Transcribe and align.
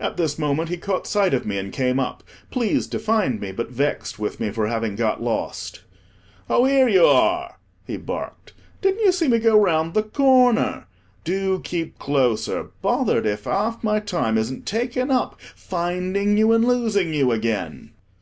At 0.00 0.16
this 0.16 0.38
moment 0.38 0.70
he 0.70 0.78
caught 0.78 1.06
sight 1.06 1.34
of 1.34 1.44
me, 1.44 1.58
and 1.58 1.70
came 1.70 2.00
up, 2.00 2.22
pleased 2.50 2.90
to 2.92 2.98
find 2.98 3.38
me, 3.38 3.52
but 3.52 3.70
vexed 3.70 4.18
with 4.18 4.40
me 4.40 4.48
for 4.50 4.68
having 4.68 4.96
got 4.96 5.22
lost. 5.22 5.82
"Oh, 6.48 6.64
here 6.64 6.88
you 6.88 7.04
are," 7.04 7.56
he 7.84 7.98
barked; 7.98 8.54
"didn't 8.80 9.04
you 9.04 9.12
see 9.12 9.28
me 9.28 9.38
go 9.38 9.60
round 9.60 9.92
the 9.92 10.02
corner? 10.02 10.86
Do 11.24 11.60
keep 11.62 11.98
closer. 11.98 12.70
Bothered 12.80 13.26
if 13.26 13.44
half 13.44 13.84
my 13.84 13.98
time 14.00 14.38
isn't 14.38 14.64
taken 14.64 15.10
up, 15.10 15.38
finding 15.54 16.38
you 16.38 16.52
and 16.52 16.64
losing 16.64 17.12
you 17.12 17.30
again." 17.30 17.90